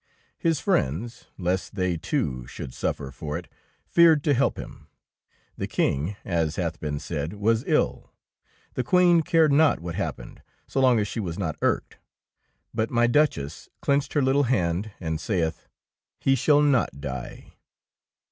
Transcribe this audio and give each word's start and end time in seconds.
His 0.39 0.59
friends, 0.59 1.27
lest 1.37 1.75
they 1.75 1.95
too 1.95 2.47
should 2.47 2.73
suffer 2.73 3.11
for 3.11 3.37
H, 3.37 3.45
feared 3.85 4.23
to 4.23 4.33
help 4.33 4.57
him. 4.57 4.87
The 5.57 5.67
King, 5.67 6.15
as 6.25 6.55
hath 6.55 6.79
been 6.79 6.97
said, 6.97 7.33
was 7.33 7.63
ill; 7.67 8.11
the 8.73 8.83
Queen 8.83 9.21
cared 9.21 9.51
not 9.53 9.79
what 9.79 9.93
happened 9.93 10.41
so 10.65 10.81
long 10.81 10.99
as 10.99 11.07
she 11.07 11.19
was 11.19 11.37
not 11.37 11.55
irked. 11.61 11.99
But 12.73 12.89
my 12.89 13.05
Duchess 13.05 13.69
clenched 13.79 14.13
her 14.13 14.23
little 14.23 14.45
hand 14.49 14.89
and 14.99 15.21
saith, 15.21 15.67
—"He 16.19 16.33
shall 16.33 16.63
not 16.63 16.99
die!" 16.99 17.53